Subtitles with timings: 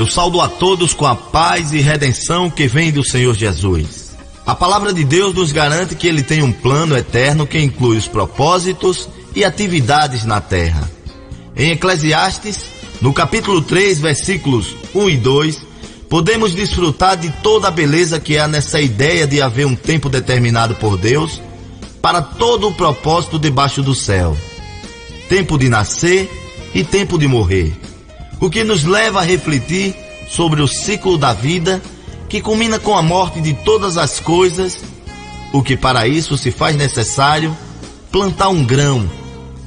[0.00, 4.16] Eu saldo a todos com a paz e redenção que vem do Senhor Jesus.
[4.46, 8.08] A palavra de Deus nos garante que ele tem um plano eterno que inclui os
[8.08, 10.90] propósitos e atividades na terra.
[11.54, 12.64] Em Eclesiastes,
[13.02, 15.66] no capítulo 3, versículos 1 e 2,
[16.08, 20.76] podemos desfrutar de toda a beleza que há nessa ideia de haver um tempo determinado
[20.76, 21.42] por Deus
[22.00, 24.34] para todo o propósito debaixo do céu.
[25.28, 26.26] Tempo de nascer
[26.74, 27.89] e tempo de morrer.
[28.40, 29.94] O que nos leva a refletir
[30.28, 31.82] sobre o ciclo da vida
[32.28, 34.78] que culmina com a morte de todas as coisas,
[35.52, 37.56] o que para isso se faz necessário
[38.10, 39.10] plantar um grão,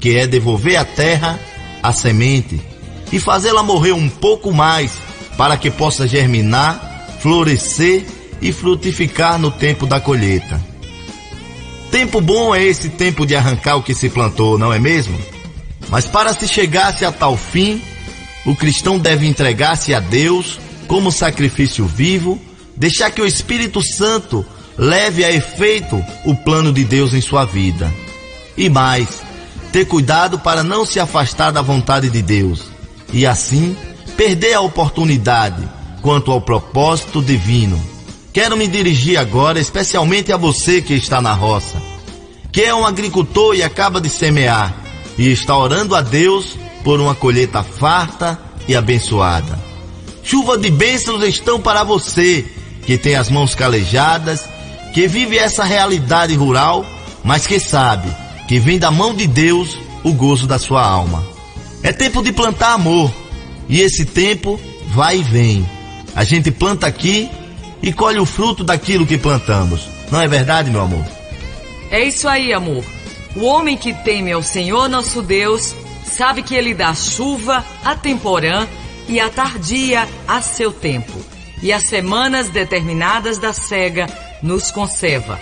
[0.00, 1.38] que é devolver à terra
[1.82, 2.60] a semente
[3.12, 4.92] e fazê-la morrer um pouco mais
[5.36, 8.06] para que possa germinar, florescer
[8.40, 10.60] e frutificar no tempo da colheita.
[11.90, 15.18] Tempo bom é esse tempo de arrancar o que se plantou, não é mesmo?
[15.88, 17.80] Mas para se chegar-se a tal fim,
[18.44, 22.40] o cristão deve entregar-se a Deus como sacrifício vivo,
[22.76, 24.44] deixar que o Espírito Santo
[24.76, 27.92] leve a efeito o plano de Deus em sua vida.
[28.56, 29.22] E mais,
[29.72, 32.64] ter cuidado para não se afastar da vontade de Deus
[33.12, 33.76] e assim
[34.16, 35.66] perder a oportunidade
[36.02, 37.80] quanto ao propósito divino.
[38.32, 41.80] Quero me dirigir agora especialmente a você que está na roça,
[42.52, 44.74] que é um agricultor e acaba de semear
[45.16, 49.58] e está orando a Deus por uma colheita farta e abençoada.
[50.22, 52.44] Chuva de bênçãos estão para você
[52.86, 54.44] que tem as mãos calejadas,
[54.92, 56.86] que vive essa realidade rural,
[57.24, 58.08] mas que sabe
[58.46, 61.26] que vem da mão de Deus o gozo da sua alma.
[61.82, 63.10] É tempo de plantar amor,
[63.68, 65.68] e esse tempo vai e vem.
[66.14, 67.30] A gente planta aqui
[67.82, 69.88] e colhe o fruto daquilo que plantamos.
[70.10, 71.04] Não é verdade, meu amor?
[71.90, 72.84] É isso aí, amor.
[73.34, 75.74] O homem que teme ao Senhor nosso Deus
[76.14, 78.68] sabe que ele dá chuva a temporã
[79.08, 81.12] e a tardia a seu tempo,
[81.62, 84.06] e as semanas determinadas da cega
[84.42, 85.40] nos conserva.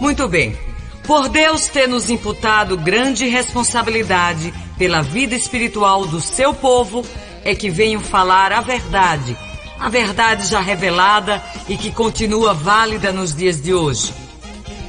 [0.00, 0.56] Muito bem.
[1.04, 7.04] Por Deus ter nos imputado grande responsabilidade pela vida espiritual do seu povo,
[7.44, 9.36] é que venho falar a verdade,
[9.78, 14.12] a verdade já revelada e que continua válida nos dias de hoje.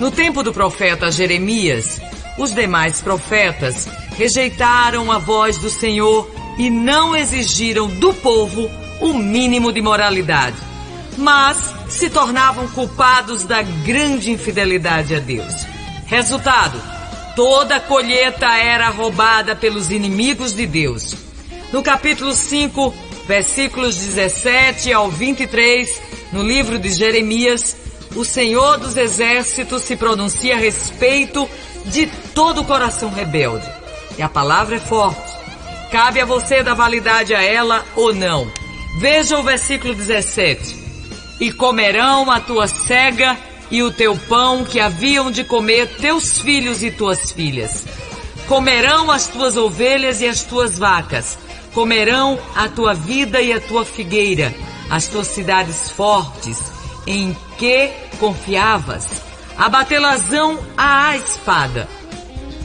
[0.00, 2.00] No tempo do profeta Jeremias,
[2.38, 8.68] os demais profetas rejeitaram a voz do Senhor e não exigiram do povo
[9.00, 10.56] o mínimo de moralidade,
[11.16, 15.54] mas se tornavam culpados da grande infidelidade a Deus.
[16.06, 16.82] Resultado:
[17.36, 21.14] toda a colheita era roubada pelos inimigos de Deus.
[21.72, 22.92] No capítulo 5,
[23.28, 26.02] versículos 17 ao 23,
[26.32, 27.76] no livro de Jeremias,
[28.16, 31.48] o Senhor dos Exércitos se pronuncia a respeito
[31.86, 33.78] de todo o coração rebelde.
[34.18, 35.38] E a palavra é forte.
[35.90, 38.50] Cabe a você dar validade a ela ou não.
[38.98, 40.76] Veja o versículo 17.
[41.40, 43.38] E comerão a tua cega
[43.70, 47.84] e o teu pão que haviam de comer teus filhos e tuas filhas.
[48.46, 51.38] Comerão as tuas ovelhas e as tuas vacas.
[51.72, 54.52] Comerão a tua vida e a tua figueira,
[54.90, 56.58] as tuas cidades fortes,
[57.06, 59.28] em que confiavas
[59.58, 61.88] abatê-las-ão à espada.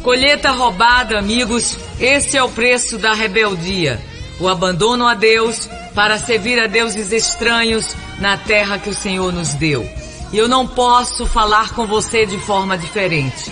[0.03, 3.99] Colheita roubada, amigos, esse é o preço da rebeldia.
[4.39, 9.53] O abandono a Deus para servir a deuses estranhos na terra que o Senhor nos
[9.53, 9.87] deu.
[10.31, 13.51] E eu não posso falar com você de forma diferente.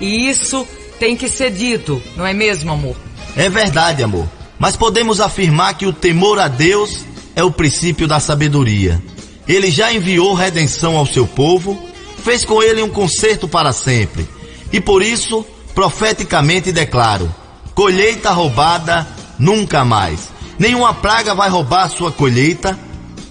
[0.00, 0.66] E isso
[0.98, 2.96] tem que ser dito, não é mesmo, amor?
[3.36, 4.28] É verdade, amor.
[4.58, 7.04] Mas podemos afirmar que o temor a Deus
[7.34, 9.02] é o princípio da sabedoria.
[9.46, 11.88] Ele já enviou redenção ao seu povo
[12.28, 14.28] fez com ele um concerto para sempre.
[14.72, 15.46] E por isso,
[15.78, 17.32] profeticamente declaro:
[17.72, 19.06] colheita roubada
[19.38, 20.28] nunca mais.
[20.58, 22.76] Nenhuma praga vai roubar sua colheita.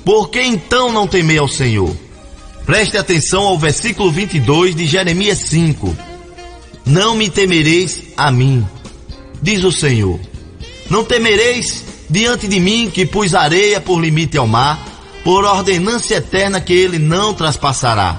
[0.05, 1.93] Por que então não temer ao Senhor?
[2.65, 5.93] Preste atenção ao versículo 22 de Jeremias 5.
[6.85, 8.65] Não me temereis a mim,
[9.41, 10.17] diz o Senhor.
[10.89, 14.81] Não temereis diante de mim que pus areia por limite ao mar,
[15.21, 18.15] por ordenança eterna que ele não traspassará.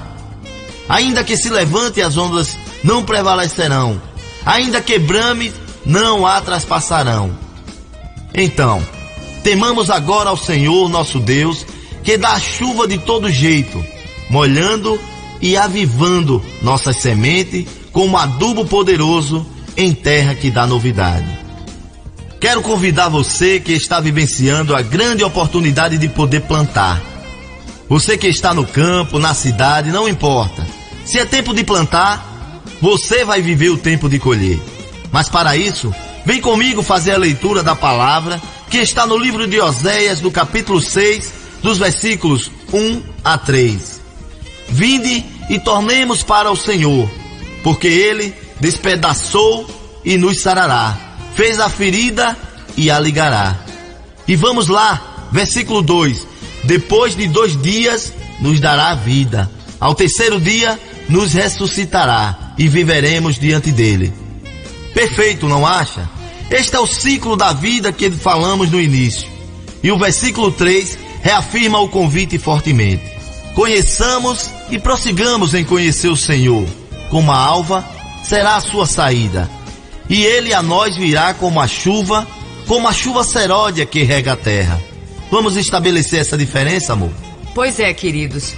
[0.87, 4.08] Ainda que se levante as ondas, não prevalecerão.
[4.49, 5.53] Ainda que brame,
[5.85, 7.37] não a traspassarão.
[8.33, 8.83] Então,
[9.45, 11.67] temamos agora ao Senhor nosso Deus,
[12.03, 13.85] que dá chuva de todo jeito,
[14.31, 14.99] molhando
[15.39, 19.47] e avivando nossas sementes como adubo poderoso
[19.77, 21.29] em terra que dá novidade.
[22.41, 27.03] Quero convidar você que está vivenciando a grande oportunidade de poder plantar.
[27.87, 30.67] Você que está no campo, na cidade, não importa.
[31.05, 32.38] Se é tempo de plantar,
[32.81, 34.59] você vai viver o tempo de colher.
[35.11, 35.95] Mas para isso,
[36.25, 38.41] vem comigo fazer a leitura da palavra
[38.71, 41.33] que está no livro de Oséias, do capítulo 6,
[41.63, 44.01] dos versículos 1 a 3.
[44.69, 47.11] Vinde e tornemos para o Senhor,
[47.65, 49.69] porque ele despedaçou
[50.05, 50.97] e nos sarará,
[51.35, 52.37] fez a ferida
[52.77, 53.57] e a ligará.
[54.27, 56.27] E vamos lá, versículo 2:
[56.65, 59.51] Depois de dois dias nos dará vida,
[59.81, 60.79] ao terceiro dia
[61.09, 64.13] nos ressuscitará e viveremos diante dele.
[64.93, 66.09] Perfeito, não acha?
[66.51, 69.29] Este é o ciclo da vida que falamos no início.
[69.83, 73.05] E o versículo 3 reafirma o convite fortemente.
[73.55, 76.67] Conheçamos e prossigamos em conhecer o Senhor.
[77.11, 77.89] Como a alva
[78.25, 79.49] será a sua saída,
[80.09, 82.27] e ele a nós virá como a chuva,
[82.67, 84.81] como a chuva seródia que rega a terra.
[85.31, 87.11] Vamos estabelecer essa diferença, amor?
[87.55, 88.55] Pois é, queridos.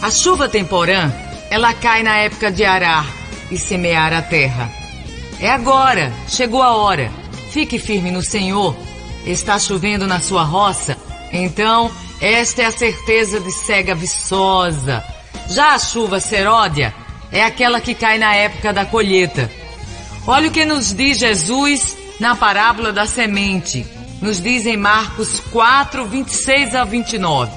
[0.00, 1.12] A chuva temporã,
[1.54, 3.06] ela cai na época de arar
[3.48, 4.68] e semear a terra.
[5.38, 7.12] É agora, chegou a hora.
[7.52, 8.76] Fique firme no Senhor.
[9.24, 10.98] Está chovendo na sua roça?
[11.32, 15.04] Então, esta é a certeza de cega viçosa.
[15.48, 16.92] Já a chuva seródia
[17.30, 19.48] é aquela que cai na época da colheita.
[20.26, 23.86] Olha o que nos diz Jesus na parábola da semente.
[24.20, 27.52] Nos diz em Marcos 4, 26 a 29.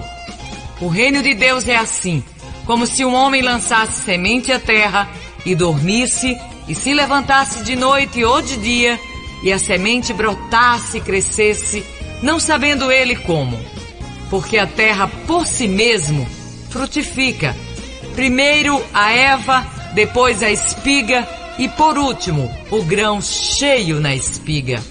[0.82, 2.24] O reino de Deus é assim,
[2.68, 5.10] como se um homem lançasse semente à terra
[5.46, 6.38] e dormisse
[6.68, 9.00] e se levantasse de noite ou de dia
[9.42, 11.84] e a semente brotasse e crescesse,
[12.22, 13.58] não sabendo ele como.
[14.30, 16.28] Porque a terra por si mesmo
[16.70, 17.56] frutifica.
[18.14, 21.28] Primeiro a Eva, depois a espiga
[21.58, 24.84] e por último o grão cheio na espiga.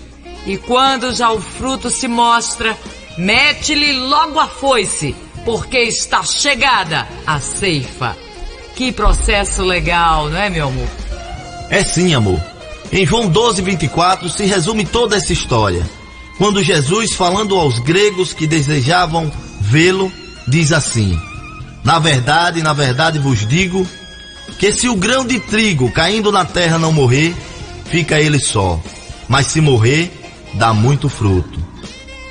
[0.47, 2.77] E quando já o fruto se mostra,
[3.19, 5.15] mete-lhe logo a foice,
[5.47, 8.17] porque está chegada a ceifa.
[8.75, 10.89] Que processo legal, não é, meu amor?
[11.71, 12.43] É sim, amor.
[12.93, 15.89] Em João 12, 24 se resume toda essa história.
[16.37, 20.13] Quando Jesus, falando aos gregos que desejavam vê-lo,
[20.49, 21.19] diz assim:
[21.85, 23.87] Na verdade, na verdade vos digo
[24.59, 27.35] que se o grão de trigo caindo na terra não morrer,
[27.87, 28.81] fica ele só,
[29.29, 30.13] mas se morrer,
[30.55, 31.65] dá muito fruto.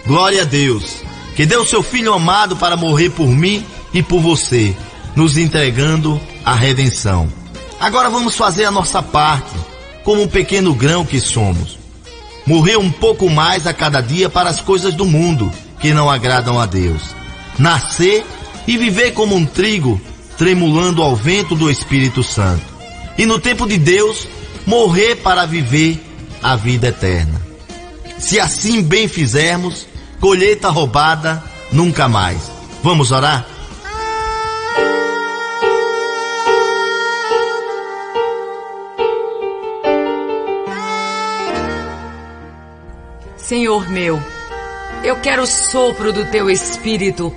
[0.06, 1.05] Glória a Deus,
[1.35, 4.75] que deu seu Filho amado para morrer por mim e por você,
[5.15, 7.31] nos entregando a redenção.
[7.79, 9.51] Agora vamos fazer a nossa parte,
[10.03, 11.77] como um pequeno grão que somos.
[12.45, 16.59] Morrer um pouco mais a cada dia para as coisas do mundo que não agradam
[16.59, 17.01] a Deus.
[17.59, 18.25] Nascer
[18.67, 19.99] e viver como um trigo,
[20.37, 22.63] tremulando ao vento do Espírito Santo.
[23.17, 24.27] E no tempo de Deus,
[24.65, 26.01] morrer para viver
[26.41, 27.41] a vida eterna.
[28.19, 29.87] Se assim bem fizermos,
[30.25, 32.51] colheita roubada nunca mais.
[32.81, 33.45] Vamos orar?
[43.38, 44.19] Senhor meu,
[45.04, 47.31] eu quero o sopro do teu espírito,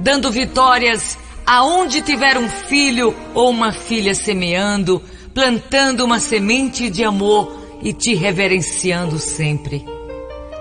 [0.00, 1.16] dando vitórias
[1.46, 5.02] aonde tiver um filho ou uma filha semeando,
[5.32, 9.93] plantando uma semente de amor e te reverenciando sempre.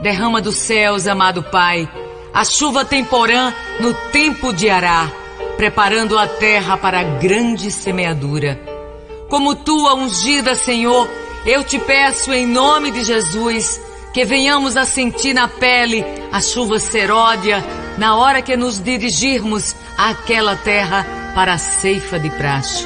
[0.03, 1.89] Derrama dos céus, amado Pai,
[2.33, 5.09] a chuva temporã no tempo de arar,
[5.55, 8.59] preparando a terra para a grande semeadura.
[9.29, 11.09] Como tua ungida, Senhor,
[11.45, 13.79] eu te peço em nome de Jesus,
[14.13, 17.63] que venhamos a sentir na pele a chuva seródia
[17.97, 22.85] na hora que nos dirigirmos àquela terra para a ceifa de praxe.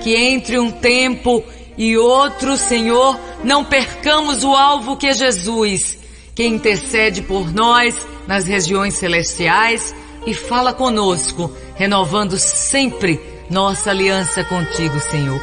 [0.00, 1.44] Que entre um tempo
[1.78, 6.01] e outro, Senhor, não percamos o alvo que é Jesus,
[6.34, 7.94] que intercede por nós
[8.26, 9.94] nas regiões celestiais
[10.26, 13.20] e fala conosco, renovando sempre
[13.50, 15.40] nossa aliança contigo, Senhor.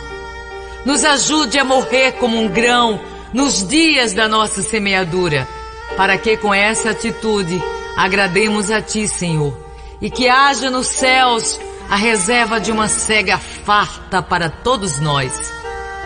[0.86, 3.00] Nos ajude a morrer como um grão
[3.34, 5.48] nos dias da nossa semeadura,
[5.96, 7.62] para que com essa atitude
[7.96, 9.55] agrademos a Ti, Senhor,
[10.01, 15.51] e que haja nos céus a reserva de uma cega farta para todos nós.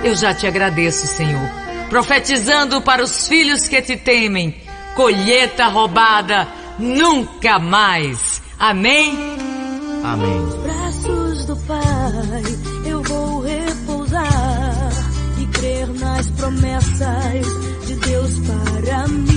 [0.04, 1.48] Eu já te agradeço, Senhor,
[1.90, 4.63] profetizando para os filhos que te temem,
[4.96, 6.48] colheita roubada
[6.80, 8.42] nunca mais.
[8.60, 9.18] Amém?
[10.04, 10.46] Amém.
[10.64, 12.44] braços do Pai
[12.86, 14.90] eu vou repousar
[15.40, 17.46] e crer nas promessas
[17.86, 19.33] de Deus para mim.